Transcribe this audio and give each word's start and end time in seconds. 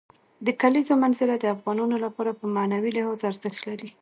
د 0.45 0.47
کلیزو 0.61 0.93
منظره 1.03 1.35
د 1.39 1.45
افغانانو 1.55 1.95
لپاره 2.05 2.31
په 2.39 2.45
معنوي 2.55 2.91
لحاظ 2.97 3.19
ارزښت 3.31 3.61
لري. 3.69 3.89